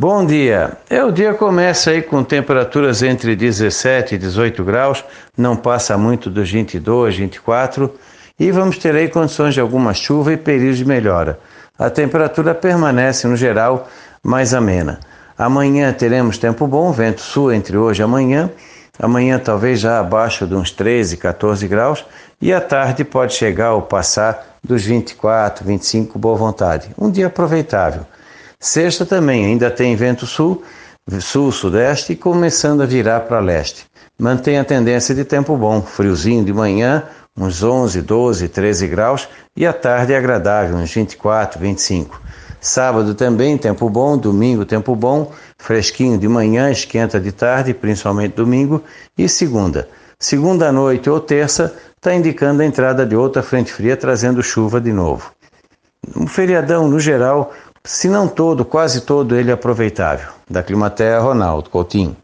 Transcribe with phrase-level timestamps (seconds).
[0.00, 0.78] Bom dia.
[0.88, 5.04] É, o dia começa aí com temperaturas entre 17 e 18 graus,
[5.36, 7.92] não passa muito dos 22, 24,
[8.38, 11.40] e vamos ter aí condições de alguma chuva e períodos de melhora.
[11.76, 13.88] A temperatura permanece no geral
[14.22, 15.00] mais amena.
[15.36, 18.48] Amanhã teremos tempo bom, vento sul entre hoje e amanhã.
[19.00, 22.04] Amanhã talvez já abaixo de uns 13, 14 graus
[22.40, 26.88] e à tarde pode chegar ou passar dos 24, 25 boa vontade.
[26.96, 28.06] Um dia aproveitável.
[28.60, 30.64] Sexta também ainda tem vento sul,
[31.20, 33.86] sul-sudeste começando a virar para leste.
[34.18, 37.04] Mantém a tendência de tempo bom, friozinho de manhã,
[37.36, 42.20] uns 11, 12, 13 graus e à tarde é agradável, uns 24, 25.
[42.60, 48.82] Sábado também tempo bom, domingo tempo bom, fresquinho de manhã, esquenta de tarde, principalmente domingo,
[49.16, 49.88] e segunda.
[50.18, 54.92] Segunda noite ou terça está indicando a entrada de outra frente fria trazendo chuva de
[54.92, 55.30] novo.
[56.16, 57.52] Um feriadão no geral
[57.88, 60.28] se não todo, quase todo ele é aproveitável.
[60.48, 62.14] Da Climatea, Ronaldo Coutinho.